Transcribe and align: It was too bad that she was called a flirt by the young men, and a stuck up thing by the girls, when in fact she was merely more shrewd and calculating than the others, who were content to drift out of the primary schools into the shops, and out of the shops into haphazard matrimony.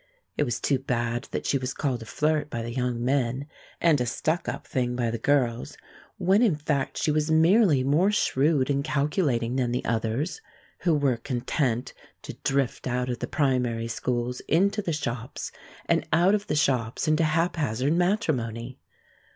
It 0.35 0.45
was 0.45 0.59
too 0.59 0.79
bad 0.79 1.27
that 1.29 1.45
she 1.45 1.59
was 1.59 1.75
called 1.75 2.01
a 2.01 2.07
flirt 2.07 2.49
by 2.49 2.63
the 2.63 2.73
young 2.73 3.05
men, 3.05 3.45
and 3.79 4.01
a 4.01 4.07
stuck 4.07 4.49
up 4.49 4.65
thing 4.65 4.95
by 4.95 5.11
the 5.11 5.19
girls, 5.19 5.77
when 6.17 6.41
in 6.41 6.55
fact 6.55 6.97
she 6.97 7.11
was 7.11 7.29
merely 7.29 7.83
more 7.83 8.09
shrewd 8.11 8.71
and 8.71 8.83
calculating 8.83 9.57
than 9.57 9.71
the 9.71 9.85
others, 9.85 10.41
who 10.79 10.95
were 10.95 11.17
content 11.17 11.93
to 12.23 12.33
drift 12.43 12.87
out 12.87 13.09
of 13.11 13.19
the 13.19 13.27
primary 13.27 13.87
schools 13.87 14.39
into 14.47 14.81
the 14.81 14.91
shops, 14.91 15.51
and 15.85 16.03
out 16.11 16.33
of 16.33 16.47
the 16.47 16.55
shops 16.55 17.07
into 17.07 17.23
haphazard 17.23 17.93
matrimony. 17.93 18.79